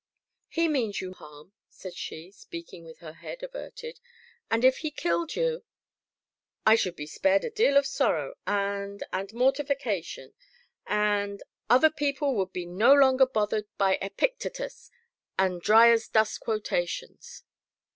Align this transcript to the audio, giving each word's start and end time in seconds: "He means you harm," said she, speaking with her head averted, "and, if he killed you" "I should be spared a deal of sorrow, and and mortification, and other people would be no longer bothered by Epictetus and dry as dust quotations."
"He 0.47 0.67
means 0.67 0.99
you 0.99 1.13
harm," 1.13 1.53
said 1.69 1.93
she, 1.93 2.31
speaking 2.31 2.83
with 2.85 3.01
her 3.01 3.13
head 3.13 3.43
averted, 3.43 3.99
"and, 4.49 4.65
if 4.65 4.79
he 4.79 4.89
killed 4.89 5.35
you" 5.35 5.63
"I 6.65 6.73
should 6.73 6.95
be 6.95 7.05
spared 7.05 7.43
a 7.43 7.51
deal 7.51 7.77
of 7.77 7.85
sorrow, 7.85 8.33
and 8.47 9.03
and 9.13 9.31
mortification, 9.31 10.33
and 10.87 11.43
other 11.69 11.91
people 11.91 12.33
would 12.33 12.51
be 12.51 12.65
no 12.65 12.93
longer 12.95 13.27
bothered 13.27 13.67
by 13.77 13.99
Epictetus 14.01 14.89
and 15.37 15.61
dry 15.61 15.91
as 15.91 16.07
dust 16.07 16.39
quotations." 16.39 17.43